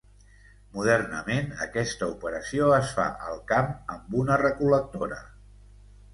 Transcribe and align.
Modernament 0.77 1.51
aquesta 1.65 2.07
operació 2.13 2.71
es 2.79 2.95
fa 3.01 3.07
al 3.27 3.37
camp 3.53 3.71
amb 3.99 4.19
una 4.25 4.41
recol·lectora. 4.45 5.23